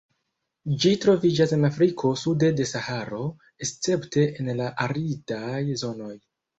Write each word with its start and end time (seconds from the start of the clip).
Ĝi 0.85 0.93
troviĝas 1.03 1.53
en 1.57 1.67
Afriko 1.69 2.15
sude 2.23 2.51
de 2.63 2.67
Saharo, 2.73 3.23
escepte 3.69 4.27
en 4.35 4.53
la 4.63 4.75
aridaj 4.91 5.65
zonoj. 5.87 6.15